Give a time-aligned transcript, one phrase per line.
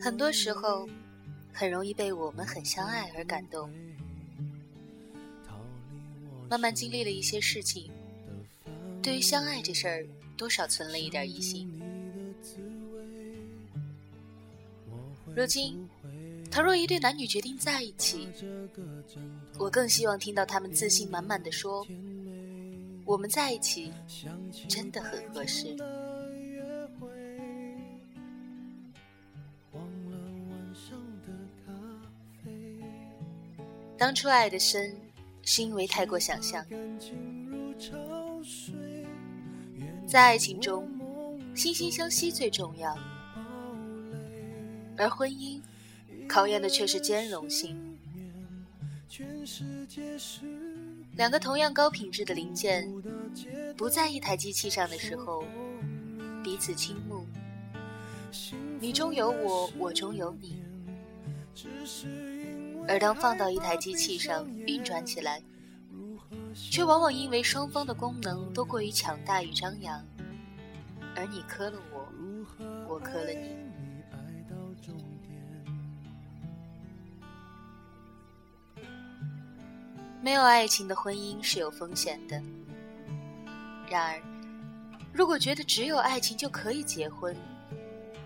[0.00, 0.88] 很多时候，
[1.52, 3.70] 很容易被我们很相爱而感动。
[6.50, 7.90] 慢慢经历了一些事情，
[9.02, 10.06] 对于相爱这事儿，
[10.36, 11.80] 多少存了一点疑心。
[15.34, 15.88] 如今，
[16.50, 18.28] 倘若一对男女决定在一起，
[19.58, 21.86] 我更希望听到他们自信满满的说
[23.06, 23.90] ：“我们在一起
[24.68, 25.74] 真的很合适。”
[34.02, 34.92] 当初爱的深，
[35.44, 36.66] 是因为太过想象。
[40.08, 40.90] 在爱情中，
[41.54, 42.98] 惺惺相惜最重要，
[44.96, 45.60] 而婚姻
[46.28, 47.78] 考验的却是兼容性。
[51.14, 52.92] 两个同样高品质的零件，
[53.76, 55.44] 不在一台机器上的时候，
[56.42, 57.24] 彼此倾慕，
[58.80, 60.60] 你中有我，我中有你。
[62.88, 65.40] 而当放到一台机器上运转起来，
[66.54, 70.04] 却往往因为双方的功能都过于强大与张扬，
[71.16, 72.06] 而你磕了我，
[72.88, 73.56] 我磕了你。
[80.20, 82.40] 没有爱情的婚姻是有风险的。
[83.88, 84.22] 然而，
[85.12, 87.36] 如果觉得只有爱情就可以结婚，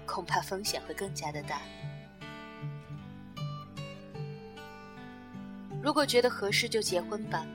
[0.05, 1.61] 恐怕风险会更加的大。
[5.87, 7.47] 如果觉得合适就结婚吧，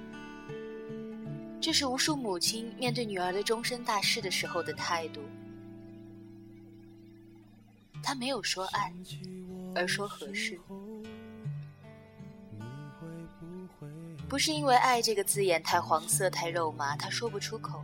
[1.60, 5.20] 这是无数母亲面对女儿的终身大事的时候的态度。
[8.02, 8.94] 他没有说爱，
[9.76, 10.58] 而说合适，
[14.30, 17.84] 不是因为“爱”这个字眼太黄色、太肉麻，他说不出口，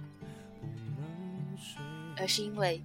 [2.16, 2.81] 而是因为，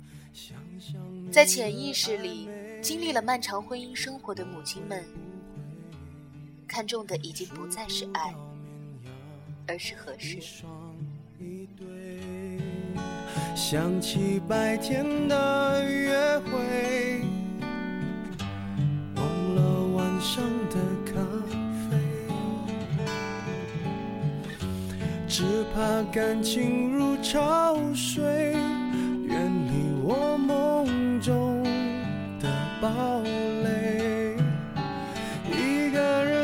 [1.30, 2.48] 在潜意识里
[2.82, 5.04] 经历了漫长婚姻生活的母亲们。
[6.72, 8.34] 看重的已经不再是爱，
[9.68, 10.38] 而是合适。
[13.54, 17.20] 想起白天的约会，
[19.16, 21.20] 忘了晚上的咖
[21.90, 21.98] 啡，
[25.28, 25.44] 只
[25.74, 28.56] 怕感情如潮水，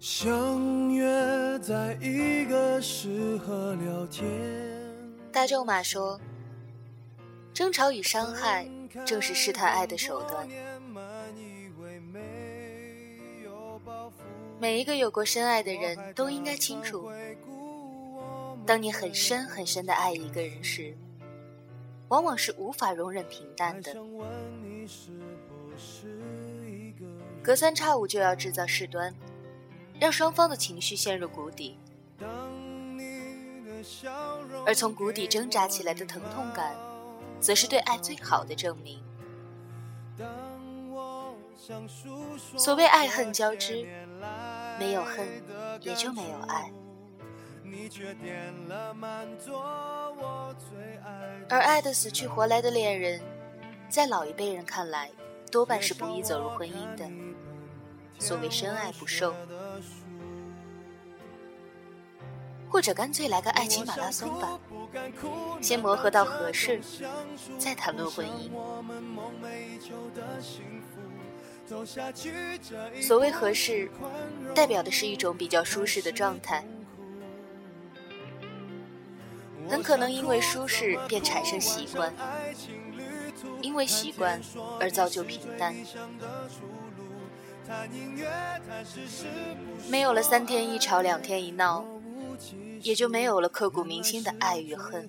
[0.00, 4.26] 相约在一个适合聊天。
[5.30, 6.18] 大仲马说
[7.52, 8.66] ：“争吵与伤害，
[9.04, 10.48] 正是试探爱的手段。
[14.58, 17.10] 每一个有过深爱的人都应该清楚，
[18.64, 20.96] 当你很深很深的爱一个人时，
[22.08, 23.94] 往往是无法容忍平淡的，
[27.42, 29.14] 隔三差五就要制造事端。”
[30.00, 31.78] 让双方的情绪陷入谷底，
[34.66, 36.74] 而从谷底挣扎起来的疼痛感，
[37.38, 38.98] 则是对爱最好的证明。
[42.56, 43.86] 所谓爱恨交织，
[44.78, 45.28] 没有恨，
[45.82, 46.72] 也就没有爱。
[51.50, 53.20] 而爱的死去活来的恋人，
[53.90, 55.10] 在老一辈人看来，
[55.52, 57.06] 多半是不易走入婚姻的。
[58.18, 59.34] 所谓深爱不受，
[62.80, 64.58] 或者干脆来个爱情马拉松吧，
[65.60, 66.80] 先磨合到合适，
[67.58, 68.50] 再谈论婚姻。
[73.02, 73.90] 所谓合适，
[74.54, 76.64] 代表的是一种比较舒适的状态。
[79.68, 82.10] 很可能因为舒适便产生习惯，
[83.60, 84.40] 因为习惯
[84.80, 85.76] 而造就平淡。
[89.90, 91.84] 没有了三天一吵两天一闹，
[92.82, 95.08] 也就没有了刻骨铭心的爱与恨。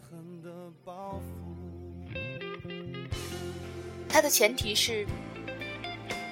[4.07, 5.05] 它的前提是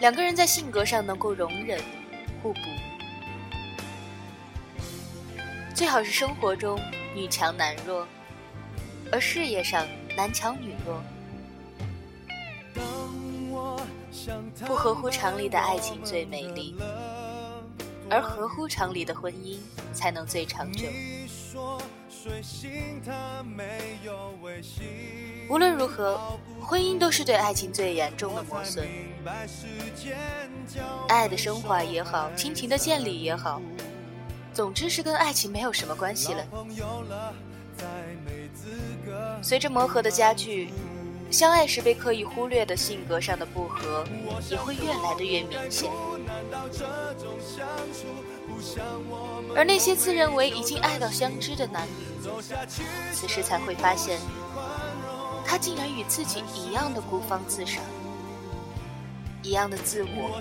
[0.02, 1.82] 两个人在性格上能够容忍、
[2.44, 2.60] 互补，
[5.74, 6.80] 最好是生活中
[7.16, 8.06] 女强男弱。
[9.12, 11.02] 而事业上男强女弱，
[14.68, 16.76] 不合乎常理的爱情最美丽，
[18.10, 19.58] 而合乎常理的婚姻
[19.94, 20.88] 才能最长久。
[25.50, 26.20] 无论如何，
[26.62, 28.88] 婚姻都是对爱情最严重的磨损。
[31.08, 33.62] 爱的升华也好，亲情的建立也好，
[34.54, 36.46] 总之是跟爱情没有什么关系了。
[39.42, 40.72] 随着磨合的加剧，
[41.32, 44.04] 相爱时被刻意忽略的性格上的不合
[44.50, 45.90] 也会越来的越明显。
[49.56, 52.06] 而那些自认为已经爱到相知的男女，
[53.14, 54.20] 此时才会发现，
[55.46, 57.84] 他竟然与自己一样的孤芳自赏，
[59.42, 60.40] 一样的自我，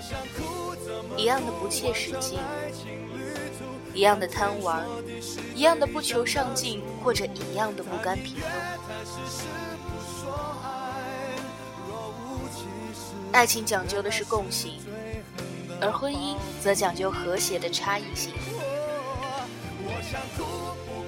[1.17, 2.37] 一样的不切实际。
[3.91, 4.85] 一样的贪玩，
[5.55, 8.41] 一样的不求上进，或者一样的不甘平庸。
[13.31, 14.79] 爱情讲究的是共性，
[15.81, 18.33] 而婚姻则讲究和谐的差异性。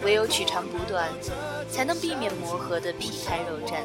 [0.03, 1.09] 唯有取长补短，
[1.69, 3.83] 才能避免磨合的皮开肉绽。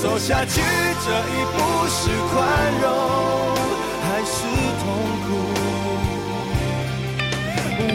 [0.00, 1.58] 走下去这一步
[1.88, 2.36] 是宽
[2.80, 2.86] 容
[4.02, 4.36] 还是
[4.80, 4.82] 痛
[5.26, 5.28] 苦？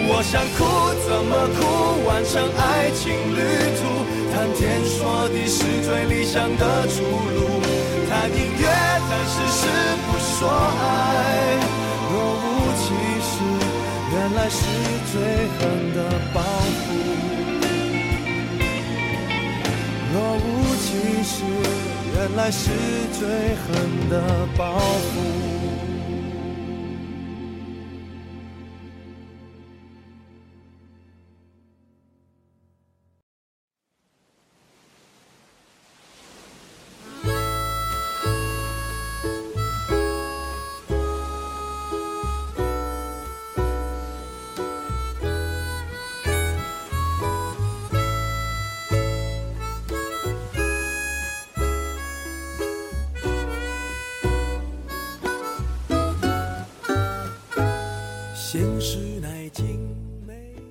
[0.06, 0.60] 我想哭，
[1.02, 1.60] 怎么哭？
[2.06, 3.02] 完成爱情
[3.34, 3.42] 旅
[3.80, 3.82] 途，
[4.34, 7.42] 谈天说地是最理想的出路。
[8.10, 8.68] 谈音乐，
[9.36, 9.62] 只是，
[10.06, 10.82] 不说爱。
[12.12, 12.46] 若无
[12.78, 12.86] 其
[13.30, 13.34] 事，
[14.12, 14.60] 原来是
[15.12, 15.14] 最
[15.58, 15.62] 狠
[15.96, 15.98] 的
[16.34, 16.38] 报
[16.80, 16.86] 复。
[20.14, 20.46] 若无
[20.84, 20.86] 其
[21.24, 21.34] 事，
[22.16, 22.70] 原来是
[23.12, 23.22] 最
[23.56, 23.66] 狠
[24.10, 24.14] 的
[24.56, 25.53] 报复。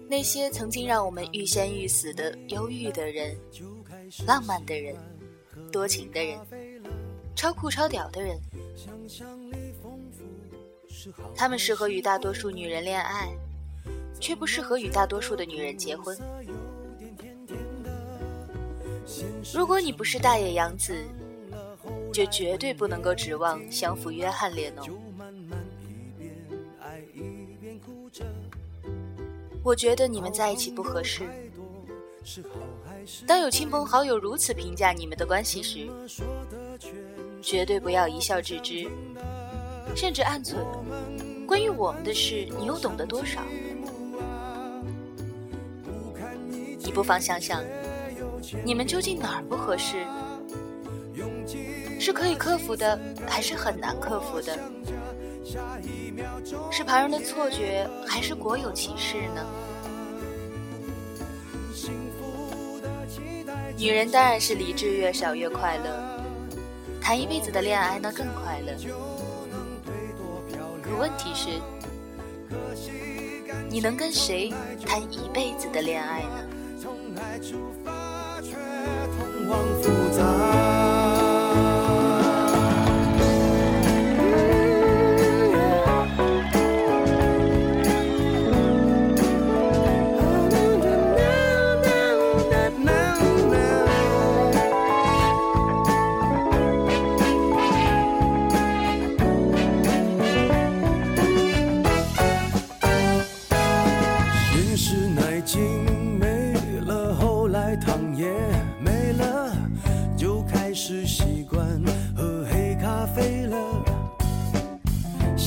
[0.09, 3.37] 那些曾经让我们欲仙欲死的忧郁的人、
[4.27, 4.95] 浪漫的人、
[5.73, 6.39] 多情的人、
[7.35, 8.39] 超酷超屌的人，
[11.35, 13.29] 他们适合与大多数女人恋爱，
[14.21, 16.17] 却不适合与大多数的女人结婚。
[19.53, 20.95] 如果你不是大野洋子，
[22.13, 25.12] 就绝对不能够指望相扶约翰列侬。
[29.63, 31.23] 我觉得你们在一起不合适。
[33.27, 35.89] 当有亲朋好友如此评价你们的关系时，
[37.41, 38.89] 绝对不要一笑置之，
[39.95, 40.65] 甚至暗存
[41.47, 43.41] “关于我们的事，你又懂得多少？”
[46.85, 47.63] 你不妨想想，
[48.65, 50.05] 你们究竟哪儿不合适？
[52.01, 54.59] 是可以克服的，还是很难克服的？
[56.71, 59.45] 是旁人的错觉，还是国有其事呢？
[63.77, 66.01] 女人当然是理智越少越快乐，
[67.01, 68.73] 谈一辈子的恋爱那更快乐。
[70.83, 71.49] 可问题是，
[73.69, 74.53] 你能跟谁
[74.87, 76.49] 谈一辈子的恋爱呢？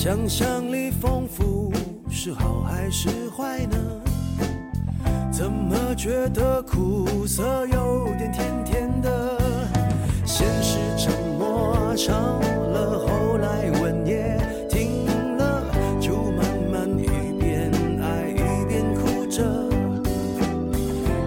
[0.06, 1.74] 想象力丰富
[2.12, 3.76] 是好还是坏呢？
[5.32, 9.36] 怎么觉得苦涩有点甜甜的？
[10.24, 12.16] 现实沉默长
[12.72, 14.38] 了，后来吻也
[14.70, 15.64] 停了，
[16.00, 19.44] 就慢慢一边爱一边哭着。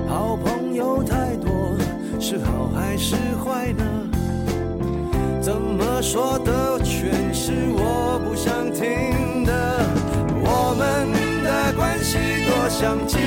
[0.09, 1.51] 好朋友太多
[2.21, 3.85] 是好还是坏呢？
[5.43, 8.08] 怎么说的全是我
[8.79, 9.81] 听的？
[10.41, 11.11] 我们
[11.43, 12.17] 的关系
[12.47, 13.19] 多像积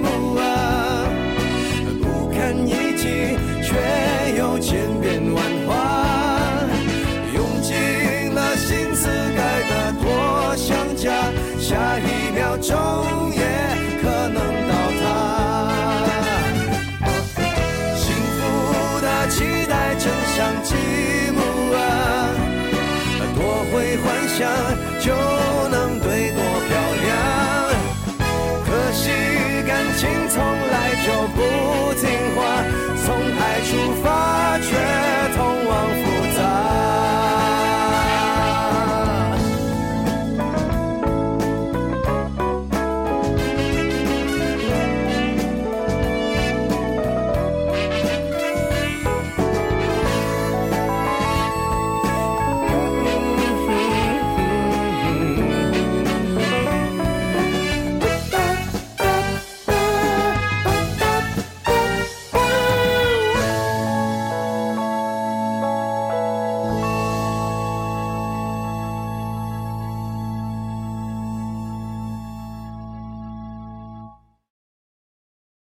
[0.00, 1.10] 木啊，
[2.00, 3.74] 不堪一击，却
[4.38, 5.72] 又千变万化。
[7.34, 11.10] 用尽了心思盖的多像家，
[11.58, 13.01] 下一秒钟。